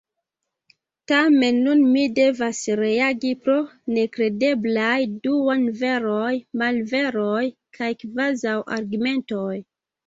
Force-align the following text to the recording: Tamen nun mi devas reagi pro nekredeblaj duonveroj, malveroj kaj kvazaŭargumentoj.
Tamen 1.11 1.59
nun 1.65 1.83
mi 1.89 2.05
devas 2.21 2.63
reagi 2.81 3.35
pro 3.45 3.59
nekredeblaj 3.99 4.97
duonveroj, 5.29 6.35
malveroj 6.65 7.47
kaj 7.81 7.95
kvazaŭargumentoj. 8.07 9.51